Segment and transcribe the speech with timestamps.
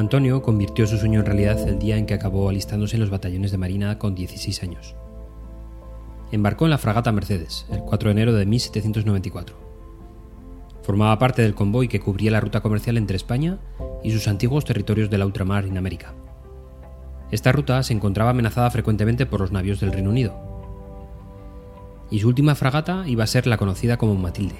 [0.00, 3.52] Antonio convirtió su sueño en realidad el día en que acabó alistándose en los batallones
[3.52, 4.96] de Marina con 16 años.
[6.32, 9.56] Embarcó en la fragata Mercedes el 4 de enero de 1794.
[10.82, 13.58] Formaba parte del convoy que cubría la ruta comercial entre España
[14.02, 16.14] y sus antiguos territorios de la ultramar en América.
[17.30, 20.34] Esta ruta se encontraba amenazada frecuentemente por los navios del Reino Unido.
[22.10, 24.56] Y su última fragata iba a ser la conocida como Matilde.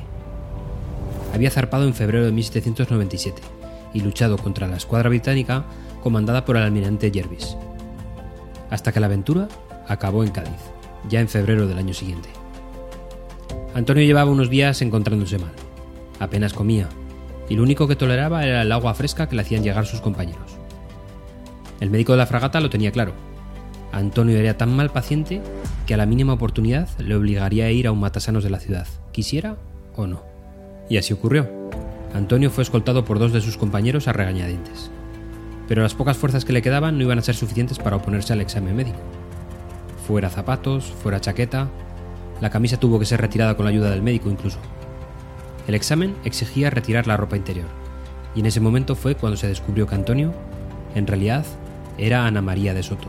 [1.35, 3.60] Había zarpado en febrero de 1797
[3.93, 5.65] y luchado contra la escuadra británica
[6.03, 7.57] comandada por el almirante Jervis,
[8.71, 9.49] hasta que la aventura
[9.89, 10.61] acabó en Cádiz,
[11.09, 12.29] ya en febrero del año siguiente.
[13.75, 15.53] Antonio llevaba unos días encontrándose mal.
[16.19, 16.89] Apenas comía,
[17.49, 20.59] y lo único que toleraba era el agua fresca que le hacían llegar sus compañeros.
[21.81, 23.13] El médico de la fragata lo tenía claro.
[23.93, 25.41] Antonio era tan mal paciente
[25.87, 28.87] que a la mínima oportunidad le obligaría a ir a un matasanos de la ciudad,
[29.13, 29.57] quisiera
[29.97, 30.23] o no.
[30.89, 31.49] Y así ocurrió.
[32.13, 34.91] Antonio fue escoltado por dos de sus compañeros a regañadientes.
[35.69, 38.41] Pero las pocas fuerzas que le quedaban no iban a ser suficientes para oponerse al
[38.41, 38.99] examen médico.
[40.07, 41.69] Fuera zapatos, fuera chaqueta,
[42.41, 44.59] la camisa tuvo que ser retirada con la ayuda del médico incluso.
[45.69, 47.69] El examen exigía retirar la ropa interior,
[48.35, 50.33] y en ese momento fue cuando se descubrió que Antonio,
[50.95, 51.45] en realidad,
[51.99, 53.09] era Ana María de Soto.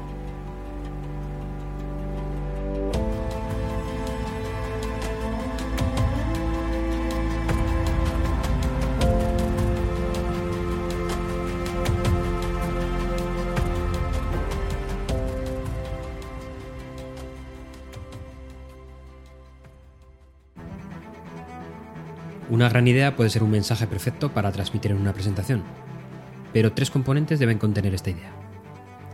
[22.52, 25.64] Una gran idea puede ser un mensaje perfecto para transmitir en una presentación,
[26.52, 28.30] pero tres componentes deben contener esta idea.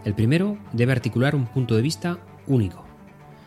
[0.06, 2.84] El primero debe articular un punto de vista único.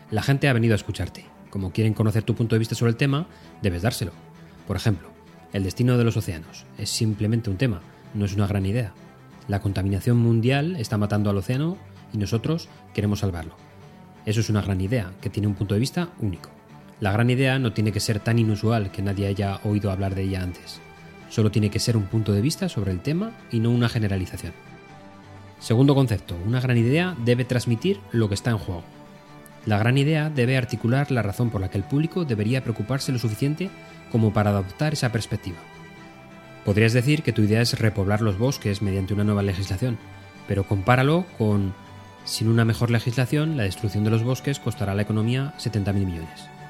[0.09, 1.25] La gente ha venido a escucharte.
[1.49, 3.27] Como quieren conocer tu punto de vista sobre el tema,
[3.61, 4.13] debes dárselo.
[4.65, 5.09] Por ejemplo,
[5.51, 7.81] el destino de los océanos es simplemente un tema,
[8.13, 8.93] no es una gran idea.
[9.49, 11.77] La contaminación mundial está matando al océano
[12.13, 13.57] y nosotros queremos salvarlo.
[14.25, 16.60] Eso es una gran idea, que tiene un punto de vista único.
[17.01, 20.21] La gran idea no tiene que ser tan inusual que nadie haya oído hablar de
[20.21, 20.79] ella antes.
[21.29, 24.53] Solo tiene que ser un punto de vista sobre el tema y no una generalización.
[25.59, 28.83] Segundo concepto, una gran idea debe transmitir lo que está en juego.
[29.65, 33.17] La gran idea debe articular la razón por la que el público debería preocuparse lo
[33.17, 33.71] suficiente
[34.11, 35.57] como para adoptar esa perspectiva.
[36.65, 39.97] Podrías decir que tu idea es repoblar los bosques mediante una nueva legislación,
[40.47, 41.73] pero compáralo con
[42.25, 46.60] sin una mejor legislación, la destrucción de los bosques costará a la economía 70.000 millones.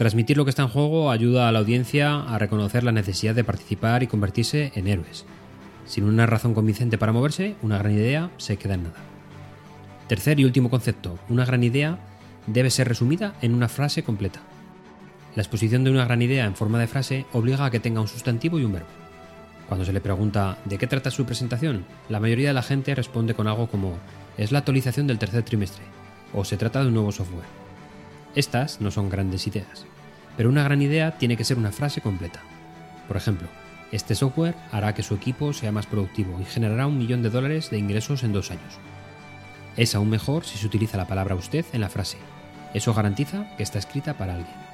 [0.00, 3.44] Transmitir lo que está en juego ayuda a la audiencia a reconocer la necesidad de
[3.44, 5.26] participar y convertirse en héroes.
[5.84, 8.96] Sin una razón convincente para moverse, una gran idea se queda en nada.
[10.08, 11.98] Tercer y último concepto, una gran idea
[12.46, 14.40] debe ser resumida en una frase completa.
[15.36, 18.08] La exposición de una gran idea en forma de frase obliga a que tenga un
[18.08, 18.88] sustantivo y un verbo.
[19.68, 21.84] Cuando se le pregunta ¿de qué trata su presentación?
[22.08, 23.98] La mayoría de la gente responde con algo como
[24.38, 25.84] es la actualización del tercer trimestre
[26.32, 27.69] o se trata de un nuevo software.
[28.34, 29.86] Estas no son grandes ideas,
[30.36, 32.40] pero una gran idea tiene que ser una frase completa.
[33.08, 33.48] Por ejemplo,
[33.90, 37.70] este software hará que su equipo sea más productivo y generará un millón de dólares
[37.70, 38.78] de ingresos en dos años.
[39.76, 42.18] Es aún mejor si se utiliza la palabra usted en la frase.
[42.72, 44.69] Eso garantiza que está escrita para alguien.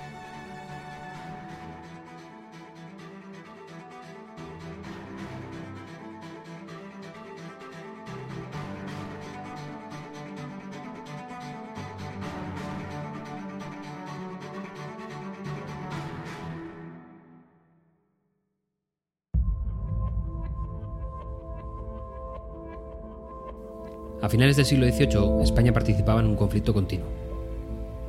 [24.27, 27.07] A finales del siglo XVIII, España participaba en un conflicto continuo.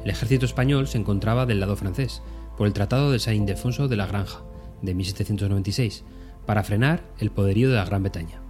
[0.04, 2.24] El ejército español se encontraba del lado francés,
[2.58, 4.40] por el Tratado de Saint Ildefonso de la Granja,
[4.82, 6.04] de 1796,
[6.48, 8.42] para frenar el poderío de la Gran Bretaña.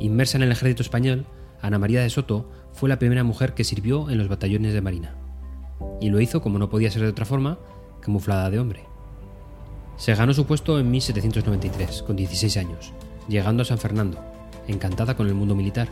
[0.00, 1.26] Inmersa en el ejército español,
[1.60, 5.14] Ana María de Soto fue la primera mujer que sirvió en los batallones de Marina,
[6.00, 7.60] y lo hizo como no podía ser de otra forma,
[8.00, 8.82] camuflada de hombre.
[9.96, 12.92] Se ganó su puesto en 1793, con 16 años,
[13.28, 14.18] llegando a San Fernando,
[14.66, 15.86] encantada con el mundo militar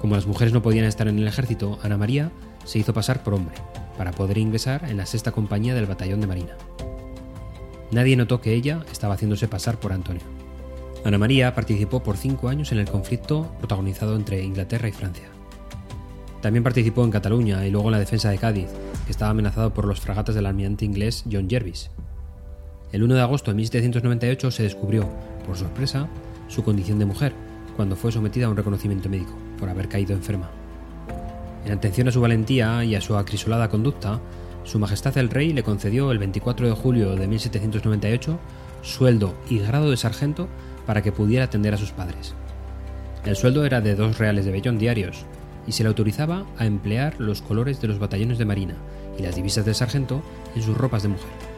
[0.00, 2.30] como las mujeres no podían estar en el ejército, Ana María
[2.64, 3.56] se hizo pasar por hombre,
[3.96, 6.56] para poder ingresar en la sexta compañía del batallón de Marina.
[7.90, 10.22] Nadie notó que ella estaba haciéndose pasar por Antonio.
[11.04, 15.28] Ana María participó por cinco años en el conflicto protagonizado entre Inglaterra y Francia.
[16.42, 18.68] También participó en Cataluña y luego en la defensa de Cádiz,
[19.06, 21.90] que estaba amenazado por los fragatas del almirante inglés John Jervis.
[22.92, 25.08] El 1 de agosto de 1798 se descubrió,
[25.46, 26.08] por sorpresa,
[26.46, 27.32] su condición de mujer,
[27.76, 30.50] cuando fue sometida a un reconocimiento médico por haber caído enferma.
[31.66, 34.20] En atención a su valentía y a su acrisolada conducta,
[34.64, 38.38] Su Majestad el Rey le concedió el 24 de julio de 1798
[38.82, 40.48] sueldo y grado de sargento
[40.86, 42.34] para que pudiera atender a sus padres.
[43.24, 45.24] El sueldo era de dos reales de vellón diarios
[45.66, 48.74] y se le autorizaba a emplear los colores de los batallones de marina
[49.18, 50.22] y las divisas del sargento
[50.54, 51.57] en sus ropas de mujer.